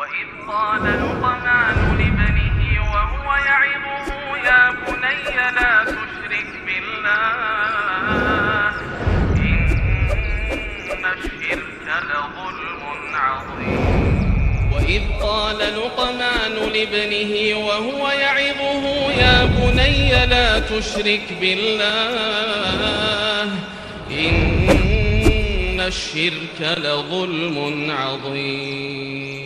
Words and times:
وإذ 0.00 0.28
قال 0.48 0.84
لقمان 0.84 1.76
لابنه 1.98 2.60
وهو 2.92 3.28
يعظه 3.36 4.08
يا 4.48 4.62
بني 4.70 5.34
لا 5.56 5.72
تشرك 5.84 6.50
بالله 6.66 8.72
إن 9.36 11.04
الشرك 11.12 11.86
لظلم 12.10 12.82
عظيم. 13.14 14.70
وإذ 14.72 15.02
قال 15.22 15.58
لقمان 15.58 16.54
لابنه 16.74 17.32
وهو 17.66 18.02
يعظه 18.10 18.84
يا 19.12 19.44
بني 19.44 20.26
لا 20.26 20.58
تشرك 20.58 21.26
بالله 21.40 23.44
إن 24.10 25.80
الشرك 25.80 26.58
لظلم 26.60 27.90
عظيم. 27.90 29.39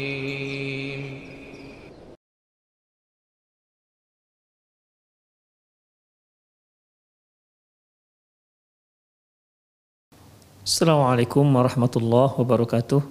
Assalamualaikum 10.64 11.44
warahmatullahi 11.44 12.40
wabarakatuh. 12.40 13.04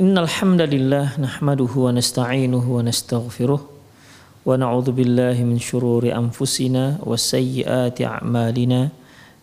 Innal 0.00 0.24
hamdalillah 0.24 1.20
nahmaduhu 1.20 1.84
wa 1.84 1.92
nasta'inuhu 1.92 2.80
wa 2.80 2.80
nastaghfiruh 2.80 3.60
wa 3.60 4.56
na'udzu 4.56 4.96
billahi 4.96 5.44
min 5.44 5.60
shururi 5.60 6.08
anfusina 6.08 6.96
wa 7.04 7.20
sayyiati 7.20 8.00
a'malina 8.00 8.96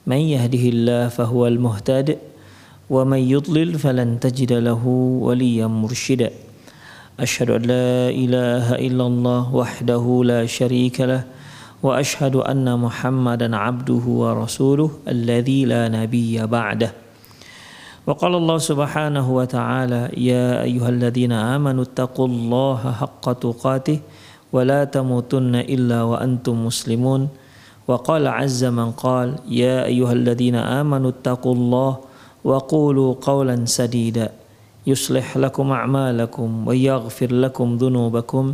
man 0.10 0.26
yahdihillahu 0.26 1.14
fahuwal 1.14 1.62
muhtad 1.62 2.18
wa 2.90 3.06
man 3.06 3.22
yudlil 3.22 3.78
falan 3.78 4.18
tajida 4.18 4.58
lahu 4.66 5.30
waliyyan 5.30 5.70
mursyida. 5.70 6.34
Ashhadu 7.22 7.62
an 7.62 7.70
la 7.70 8.10
ilaha 8.10 8.82
illallah 8.82 9.46
wahdahu 9.46 10.26
la 10.26 10.42
syarika 10.50 11.06
lah 11.06 11.22
وأشهد 11.84 12.36
أن 12.36 12.80
محمدا 12.80 13.56
عبده 13.56 14.06
ورسوله 14.06 14.90
الذي 15.08 15.66
لا 15.66 15.88
نبي 15.88 16.46
بعده. 16.46 16.92
وقال 18.08 18.34
الله 18.36 18.58
سبحانه 18.58 19.26
وتعالى 19.32 20.02
يا 20.18 20.64
أيها 20.64 20.90
الذين 20.90 21.32
آمنوا 21.32 21.84
اتقوا 21.84 22.28
الله 22.28 22.82
حق 22.92 23.26
تقاته 23.34 24.00
ولا 24.54 24.84
تموتن 24.84 25.56
إلا 25.56 26.04
وأنتم 26.04 26.66
مسلمون. 26.66 27.28
وقال 27.88 28.28
عز 28.28 28.66
من 28.66 28.92
قال 28.92 29.36
يا 29.48 29.86
أيها 29.86 30.14
الذين 30.14 30.56
آمنوا 30.56 31.10
اتقوا 31.10 31.56
الله 31.56 31.92
وقولوا 32.44 33.10
قولا 33.22 33.56
سديدا. 33.66 34.30
يصلح 34.88 35.38
لكم 35.38 35.72
أعمالكم 35.72 36.68
ويغفر 36.68 37.30
لكم 37.34 37.68
ذنوبكم 37.76 38.54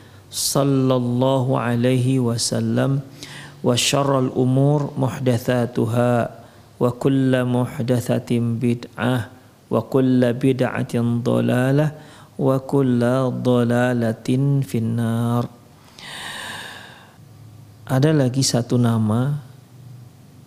sallallahu 0.31 1.59
alaihi 1.59 2.23
wasallam 2.23 3.03
wa 3.59 3.75
syarrul 3.75 4.31
umur 4.31 4.95
muhdatsatuha 4.95 6.31
wa 6.79 6.89
kullu 6.95 7.43
muhdatsatin 7.43 8.57
bid'ah 8.57 9.27
wa 9.67 9.83
kullu 9.85 10.31
bid'atin 10.31 11.19
dhalalah 11.19 11.91
wa 12.39 12.57
kullu 12.63 13.29
ada 17.91 18.09
lagi 18.15 18.39
satu 18.39 18.79
nama 18.79 19.43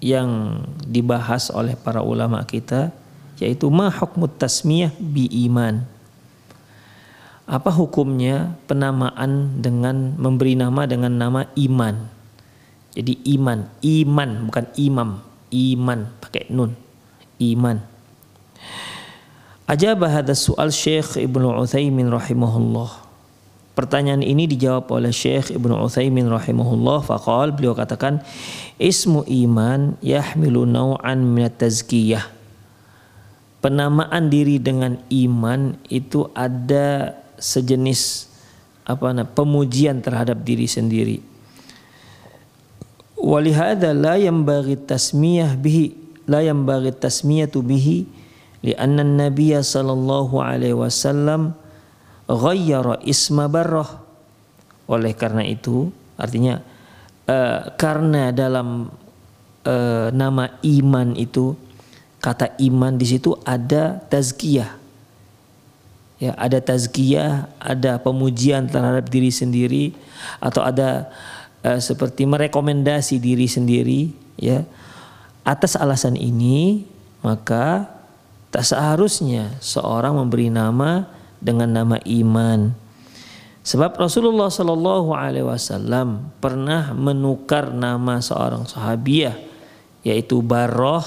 yang 0.00 0.64
dibahas 0.88 1.52
oleh 1.52 1.76
para 1.76 2.00
ulama 2.00 2.40
kita 2.48 2.88
yaitu 3.36 3.68
ma 3.68 3.92
hukmut 3.92 4.40
tasmiyah 4.40 4.96
bi 4.96 5.28
iman 5.44 5.93
apa 7.44 7.68
hukumnya 7.68 8.56
penamaan 8.64 9.60
dengan 9.60 10.16
memberi 10.16 10.56
nama 10.56 10.88
dengan 10.88 11.12
nama 11.12 11.44
iman? 11.60 11.94
Jadi 12.94 13.20
iman, 13.36 13.68
iman 13.82 14.30
bukan 14.48 14.66
imam, 14.78 15.08
iman 15.50 16.00
pakai 16.22 16.46
nun, 16.48 16.72
iman. 17.42 17.76
Ajabah 19.64 20.20
hadha 20.20 20.36
soal 20.36 20.70
Syekh 20.70 21.18
Ibnu 21.20 21.48
Utsaimin 21.58 22.12
rahimahullah. 22.12 23.02
Pertanyaan 23.74 24.22
ini 24.22 24.46
dijawab 24.46 24.86
oleh 24.94 25.10
Syekh 25.10 25.50
Ibnu 25.50 25.74
Utsaimin 25.82 26.30
rahimahullah 26.30 27.02
faqal 27.02 27.50
beliau 27.50 27.74
katakan 27.74 28.22
ismu 28.78 29.26
iman 29.26 29.98
yahmilu 29.98 30.62
naw'an 30.62 31.26
minat 31.26 31.58
tazkiyah. 31.58 32.22
Penamaan 33.58 34.30
diri 34.30 34.60
dengan 34.60 35.00
iman 35.10 35.74
itu 35.90 36.28
ada 36.36 37.23
sejenis 37.44 38.32
apa 38.88 39.12
nah, 39.12 39.28
pemujian 39.28 40.00
terhadap 40.00 40.40
diri 40.40 40.64
sendiri. 40.64 41.20
Walihada 43.20 43.92
la 43.92 44.16
yanbaghi 44.16 44.80
tasmiyah 44.80 45.56
bihi 45.56 45.96
la 46.28 46.40
yanbaghi 46.40 46.92
tasmiyatu 46.92 47.60
bihi 47.64 48.08
lianna 48.64 49.04
an-nabiy 49.04 49.56
sallallahu 49.60 50.40
alaihi 50.40 50.76
wasallam 50.76 51.56
ghayyara 52.28 53.00
isma 53.04 53.48
barrah. 53.48 54.04
Oleh 54.84 55.16
karena 55.16 55.44
itu 55.44 55.88
artinya 56.20 56.60
uh, 57.28 57.72
karena 57.80 58.32
dalam 58.36 58.92
uh, 59.64 60.08
nama 60.12 60.60
iman 60.60 61.16
itu 61.16 61.56
kata 62.20 62.56
iman 62.60 63.00
di 63.00 63.06
situ 63.08 63.32
ada 63.48 64.00
tazkiyah 64.12 64.83
ya 66.24 66.32
ada 66.40 66.56
tazkiyah, 66.56 67.52
ada 67.60 68.00
pemujian 68.00 68.64
terhadap 68.64 69.12
diri 69.12 69.28
sendiri 69.28 69.92
atau 70.40 70.64
ada 70.64 71.12
uh, 71.60 71.76
seperti 71.76 72.24
merekomendasi 72.24 73.20
diri 73.20 73.44
sendiri 73.44 74.16
ya. 74.40 74.64
Atas 75.44 75.76
alasan 75.76 76.16
ini 76.16 76.88
maka 77.20 77.84
tak 78.48 78.64
seharusnya 78.64 79.52
seorang 79.60 80.16
memberi 80.16 80.48
nama 80.48 81.04
dengan 81.44 81.68
nama 81.68 82.00
iman. 82.00 82.72
Sebab 83.64 83.96
Rasulullah 83.96 84.52
Shallallahu 84.52 85.16
Alaihi 85.16 85.44
Wasallam 85.44 86.32
pernah 86.40 86.92
menukar 86.92 87.72
nama 87.72 88.20
seorang 88.20 88.68
sahabiah 88.68 89.36
yaitu 90.04 90.44
Baroh 90.44 91.04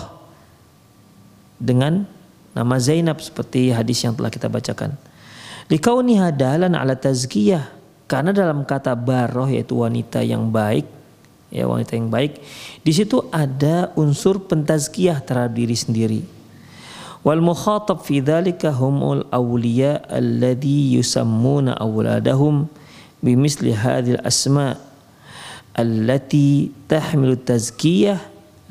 dengan 1.61 2.09
nama 2.57 2.75
Zainab 2.81 3.21
seperti 3.21 3.69
hadis 3.69 4.01
yang 4.01 4.17
telah 4.17 4.33
kita 4.33 4.49
bacakan. 4.49 4.97
Likauniha 5.67 6.31
dalan 6.31 6.75
ala 6.75 6.95
tazkiyah. 6.95 7.75
Karena 8.07 8.31
dalam 8.31 8.63
kata 8.63 8.95
baroh 8.95 9.51
yaitu 9.51 9.83
wanita 9.83 10.23
yang 10.23 10.47
baik 10.47 10.87
ya 11.47 11.63
wanita 11.67 11.95
yang 11.95 12.11
baik 12.11 12.43
di 12.83 12.91
situ 12.91 13.23
ada 13.31 13.91
unsur 13.95 14.47
pentazkiyah 14.47 15.23
terhadap 15.23 15.55
diri 15.55 15.75
sendiri. 15.75 16.21
Wal 17.23 17.43
mukhatab 17.43 18.07
fi 18.07 18.23
dzalika 18.23 18.71
humul 18.71 19.27
awliya 19.27 20.07
alladhi 20.07 20.95
yusammuna 20.95 21.75
awladahum 21.75 22.71
bimisli 23.19 23.75
hadhil 23.75 24.21
asma 24.23 24.79
allati 25.75 26.71
tahmilu 26.87 27.35
tazkiyah 27.35 28.21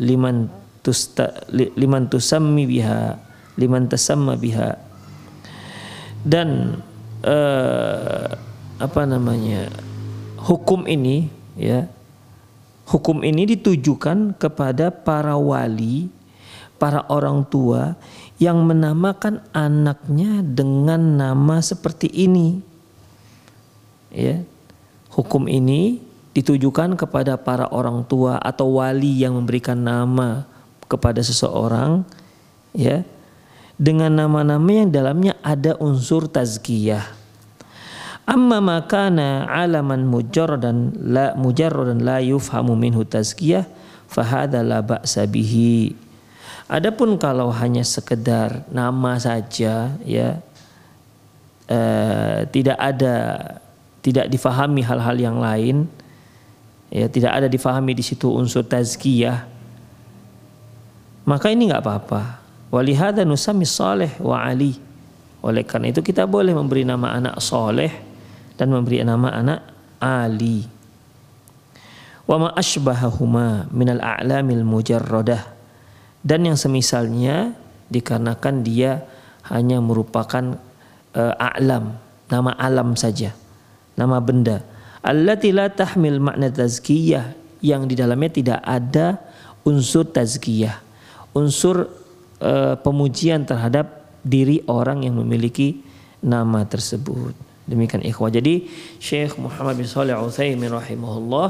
liman 0.01 0.49
tusta, 0.81 1.45
liman 1.53 2.09
tusammi 2.09 2.65
biha 2.65 3.21
liman 3.61 3.85
tasamma 3.89 4.41
biha 4.41 4.81
dan 6.27 6.83
uh, 7.23 8.35
apa 8.83 9.03
namanya 9.07 9.71
hukum 10.43 10.83
ini 10.91 11.31
ya 11.55 11.87
hukum 12.91 13.23
ini 13.23 13.55
ditujukan 13.55 14.35
kepada 14.35 14.91
para 14.91 15.39
wali 15.39 16.11
para 16.83 17.07
orang 17.07 17.47
tua 17.47 17.95
yang 18.43 18.61
menamakan 18.67 19.41
anaknya 19.57 20.45
dengan 20.45 21.01
nama 21.17 21.57
seperti 21.65 22.11
ini. 22.13 22.61
Ya 24.13 24.45
hukum 25.15 25.49
ini 25.49 26.05
ditujukan 26.37 27.01
kepada 27.01 27.41
para 27.41 27.65
orang 27.73 28.05
tua 28.05 28.37
atau 28.37 28.77
wali 28.77 29.25
yang 29.25 29.33
memberikan 29.41 29.81
nama 29.81 30.45
kepada 30.85 31.25
seseorang 31.25 32.05
ya 32.77 33.01
dengan 33.77 34.09
nama-nama 34.13 34.69
yang 34.73 34.89
dalamnya 34.89 35.37
ada 35.45 35.77
unsur 35.77 36.29
tazkiyah. 36.29 37.05
Amma 38.27 38.59
makana 38.59 39.47
alaman 39.47 40.03
mujarradan 40.03 40.99
la 40.99 41.37
mujarradan 41.39 42.03
la 42.03 42.19
yufhamu 42.19 42.75
minhu 42.75 43.07
tazkiyah 43.07 43.69
fahadha 44.11 44.67
la 44.67 44.83
ba'sa 44.83 45.29
bihi. 45.29 45.95
Adapun 46.67 47.15
kalau 47.23 47.55
hanya 47.55 47.87
sekedar 47.87 48.67
nama 48.75 49.15
saja 49.23 49.95
ya 50.03 50.43
eh, 51.71 52.39
tidak 52.51 52.75
ada 52.75 53.15
tidak 54.03 54.27
difahami 54.31 54.83
hal-hal 54.83 55.15
yang 55.15 55.39
lain 55.39 55.87
ya 56.91 57.07
tidak 57.07 57.33
ada 57.39 57.47
difahami 57.51 57.95
di 57.95 58.03
situ 58.03 58.31
unsur 58.31 58.63
tazkiyah 58.67 59.47
maka 61.27 61.51
ini 61.51 61.71
nggak 61.71 61.83
apa-apa 61.83 62.46
walihada 62.71 63.23
nusami 63.23 63.65
saleh 63.69 64.17
wa 64.19 64.43
ali 64.43 64.87
oleh 65.47 65.63
karena 65.63 65.95
itu 65.95 66.03
kita 66.03 66.27
boleh 66.27 66.51
memberi 66.51 66.83
nama 66.83 67.15
anak 67.15 67.39
soleh 67.39 67.93
dan 68.59 68.73
memberi 68.73 69.05
nama 69.07 69.31
anak 69.31 69.61
Ali. 70.03 70.67
Wa 72.27 72.37
ma 72.41 72.49
asbahahuma 72.51 73.71
minal 73.71 74.03
a'lamil 74.03 74.67
mujarradah 74.67 75.47
dan 76.27 76.43
yang 76.43 76.59
semisalnya 76.59 77.55
dikarenakan 77.87 78.67
dia 78.67 79.07
hanya 79.47 79.79
merupakan 79.79 80.59
uh, 81.15 81.35
a'lam, 81.39 81.95
nama 82.27 82.51
alam 82.59 82.99
saja, 82.99 83.31
nama 83.95 84.19
benda. 84.19 84.67
Allati 85.07 85.55
la 85.55 85.71
tahmil 85.71 86.19
makna 86.19 86.51
tazkiyah 86.51 87.31
yang 87.63 87.87
di 87.87 87.95
dalamnya 87.95 88.43
tidak 88.43 88.61
ada 88.67 89.23
unsur 89.63 90.03
tazkiyah, 90.11 90.83
unsur 91.31 91.87
uh, 92.41 92.75
pemujian 92.81 93.45
terhadap 93.45 94.07
diri 94.27 94.61
orang 94.67 95.07
yang 95.07 95.15
memiliki 95.17 95.81
nama 96.25 96.67
tersebut. 96.67 97.33
Demikian 97.67 98.03
ikhwah. 98.03 98.31
Jadi 98.31 98.71
Syekh 99.03 99.39
Muhammad 99.39 99.75
bin 99.79 99.87
Shalih 99.87 100.15
Al-Utsaimin 100.15 100.71
rahimahullah 100.71 101.49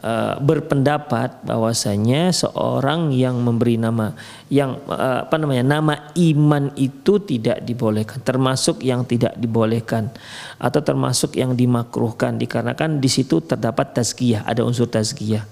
uh, 0.00 0.34
berpendapat 0.40 1.44
bahwasanya 1.44 2.32
seorang 2.32 3.12
yang 3.12 3.40
memberi 3.40 3.76
nama 3.76 4.16
yang 4.48 4.80
uh, 4.88 5.28
apa 5.28 5.36
namanya 5.36 5.64
nama 5.80 6.12
iman 6.16 6.72
itu 6.80 7.20
tidak 7.24 7.60
dibolehkan 7.60 8.24
termasuk 8.24 8.80
yang 8.80 9.04
tidak 9.04 9.36
dibolehkan 9.36 10.08
atau 10.56 10.80
termasuk 10.80 11.36
yang 11.36 11.52
dimakruhkan 11.52 12.40
dikarenakan 12.40 13.00
di 13.00 13.08
situ 13.12 13.44
terdapat 13.44 13.96
tazkiyah 13.96 14.48
ada 14.48 14.64
unsur 14.64 14.88
tazkiyah. 14.88 15.44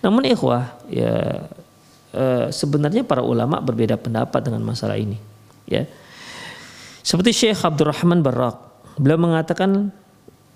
Namun 0.00 0.24
ikhwah 0.24 0.72
ya 0.88 1.44
uh, 2.14 2.46
sebenarnya 2.54 3.02
para 3.02 3.20
ulama 3.20 3.58
berbeda 3.58 3.98
pendapat 3.98 4.40
dengan 4.46 4.62
masalah 4.62 4.94
ini 4.94 5.18
ya. 5.66 5.84
Seperti 7.04 7.36
Syekh 7.36 7.60
Abdurrahman 7.60 8.24
Barak 8.24 8.56
beliau 8.96 9.20
mengatakan 9.20 9.92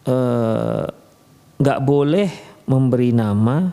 eh, 0.08 0.87
nggak 1.60 1.78
uh, 1.82 1.84
boleh 1.84 2.28
memberi 2.64 3.12
nama 3.12 3.69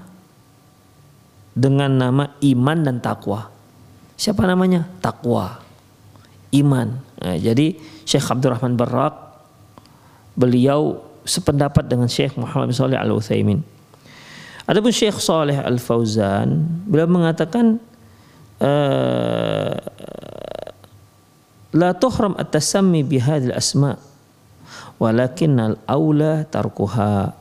dengan 1.56 1.88
nama 1.96 2.36
iman 2.44 2.78
dan 2.84 3.00
takwa. 3.00 3.48
Siapa 4.20 4.44
namanya? 4.44 4.84
Takwa, 5.00 5.56
iman. 6.52 7.00
Nah, 7.24 7.38
jadi 7.40 7.80
Syekh 8.04 8.28
Abdurrahman 8.28 8.76
Barak 8.76 9.16
beliau 10.36 11.00
sependapat 11.24 11.88
dengan 11.88 12.12
Syekh 12.12 12.36
Muhammad 12.36 12.70
bin 12.72 12.76
Saleh 12.76 13.00
Al 13.00 13.12
Utsaimin. 13.16 13.64
Adapun 14.66 14.90
Syekh 14.90 15.22
Saleh 15.22 15.62
Al 15.62 15.78
Fauzan 15.78 16.66
beliau 16.90 17.06
mengatakan 17.06 17.78
uh, 18.58 19.78
la 21.70 21.94
tuhram 21.94 22.34
at-tasammi 22.34 23.06
bihadhil 23.06 23.54
asma' 23.54 24.02
walakinnal 24.98 25.78
aula 25.86 26.50
tarkuha. 26.50 27.38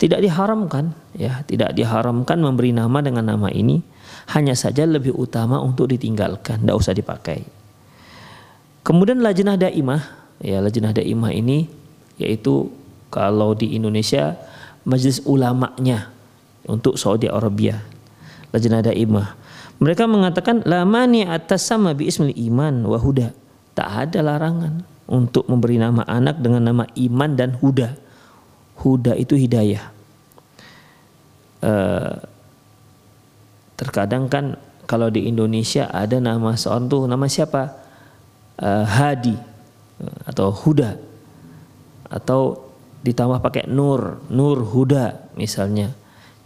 Tidak 0.00 0.18
diharamkan 0.18 0.96
ya 1.14 1.46
tidak 1.46 1.76
diharamkan 1.76 2.40
memberi 2.40 2.72
nama 2.72 2.98
dengan 3.04 3.28
nama 3.28 3.52
ini. 3.52 3.84
Hanya 4.32 4.56
saja 4.56 4.88
lebih 4.88 5.12
utama 5.12 5.60
untuk 5.60 5.92
ditinggalkan 5.92 6.64
tidak 6.64 6.76
usah 6.78 6.96
dipakai. 6.96 7.44
Kemudian 8.82 9.20
lajnah 9.20 9.60
daimah 9.60 10.00
ya 10.40 10.58
lajnah 10.58 10.96
daimah 10.96 11.30
ini 11.30 11.68
yaitu 12.16 12.72
kalau 13.12 13.54
di 13.54 13.76
Indonesia 13.76 14.40
majelis 14.82 15.22
ulamanya 15.24 16.10
untuk 16.66 16.98
Saudi 16.98 17.26
Arabia 17.30 17.82
lajnah 18.54 18.82
daimah 18.84 19.34
mereka 19.82 20.06
mengatakan 20.06 20.62
lamani 20.62 21.26
atas 21.26 21.66
sama 21.66 21.94
bi 21.96 22.06
ismil 22.06 22.34
iman 22.34 22.86
wahuda 22.86 23.34
tak 23.72 23.88
ada 23.88 24.20
larangan 24.20 24.84
untuk 25.12 25.44
memberi 25.44 25.76
nama 25.76 26.06
anak 26.08 26.40
dengan 26.40 26.72
nama 26.72 26.84
iman 26.96 27.30
dan 27.36 27.52
huda. 27.60 27.92
Huda 28.80 29.12
itu 29.20 29.36
hidayah. 29.36 29.92
Uh, 31.62 32.18
terkadang 33.78 34.26
kan 34.26 34.58
kalau 34.88 35.12
di 35.12 35.30
Indonesia 35.30 35.86
ada 35.92 36.18
nama 36.18 36.58
seorang 36.58 36.90
tuh 36.90 37.04
nama 37.06 37.28
siapa? 37.28 37.70
Uh, 38.58 38.84
Hadi 38.88 39.36
atau 40.26 40.50
Huda 40.50 40.98
atau 42.10 42.71
ditambah 43.02 43.42
pakai 43.42 43.66
nur, 43.66 44.22
nur 44.30 44.62
huda 44.62 45.34
misalnya, 45.34 45.90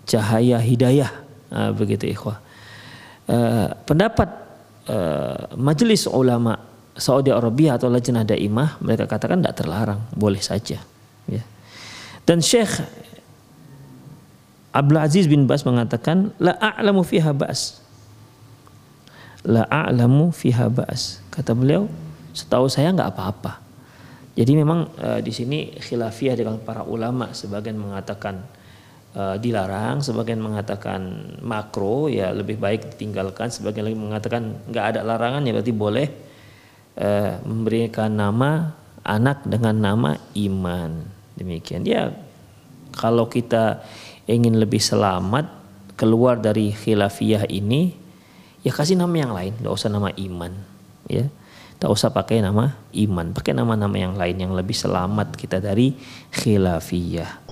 cahaya 0.09 0.57
hidayah, 0.57 1.13
nah, 1.53 1.71
begitu 1.77 2.09
ikhwah. 2.09 2.41
Uh, 3.27 3.75
pendapat 3.85 4.29
uh, 4.89 5.51
majelis 5.59 6.07
ulama 6.07 6.57
Saudi 6.97 7.29
Arabia 7.29 7.77
atau 7.77 7.93
Lajnah 7.93 8.25
Daimah 8.25 8.81
mereka 8.81 9.05
katakan 9.05 9.45
tidak 9.45 9.61
terlarang, 9.61 10.01
boleh 10.17 10.41
saja. 10.41 10.81
Ya. 11.29 11.45
Dan 12.25 12.41
Syekh 12.41 12.81
Abdul 14.73 15.01
Aziz 15.01 15.29
bin 15.29 15.45
Bas 15.45 15.65
mengatakan 15.65 16.33
la 16.41 16.57
a'lamu 16.57 17.05
fiha 17.05 17.33
ba's. 17.37 17.81
La 19.45 19.65
a'lamu 19.69 20.33
fiha 20.33 20.73
ba's. 20.73 21.21
Kata 21.33 21.53
beliau, 21.53 21.89
setahu 22.37 22.69
saya 22.69 22.93
nggak 22.93 23.13
apa-apa. 23.13 23.66
Jadi 24.37 24.53
memang 24.53 24.85
uh, 25.01 25.21
di 25.25 25.33
sini 25.33 25.73
khilafiyah 25.81 26.37
dengan 26.37 26.61
para 26.61 26.85
ulama 26.85 27.33
sebagian 27.33 27.81
mengatakan 27.81 28.45
uh, 29.17 29.41
dilarang, 29.41 30.05
sebagian 30.05 30.45
mengatakan 30.45 31.01
makro 31.41 32.13
ya 32.13 32.37
lebih 32.37 32.61
baik 32.61 32.95
ditinggalkan, 32.95 33.49
sebagian 33.49 33.89
lagi 33.89 33.97
mengatakan 33.97 34.61
nggak 34.69 34.85
ada 34.93 35.01
larangan 35.01 35.41
ya 35.41 35.57
berarti 35.57 35.73
boleh 35.73 36.09
eh, 36.97 37.33
memberikan 37.45 38.13
nama 38.13 38.77
anak 39.05 39.45
dengan 39.49 39.77
nama 39.77 40.11
iman. 40.37 40.91
Demikian. 41.37 41.85
Ya 41.89 42.13
kalau 42.97 43.29
kita 43.29 43.85
ingin 44.29 44.57
lebih 44.61 44.81
selamat 44.81 45.49
keluar 45.97 46.37
dari 46.37 46.77
khilafiyah 46.77 47.49
ini 47.49 47.97
ya 48.61 48.73
kasih 48.73 49.01
nama 49.01 49.15
yang 49.17 49.33
lain, 49.33 49.53
tidak 49.57 49.73
usah 49.73 49.89
nama 49.93 50.11
iman, 50.13 50.53
ya. 51.07 51.25
Tak 51.77 51.93
usah 51.93 52.09
pakai 52.09 52.41
nama 52.41 52.73
iman, 52.97 53.37
pakai 53.37 53.53
nama-nama 53.53 53.97
yang 54.01 54.17
lain 54.17 54.37
yang 54.41 54.53
lebih 54.57 54.73
selamat 54.73 55.37
kita 55.37 55.61
dari 55.61 55.93
khilafiyah. 56.33 57.45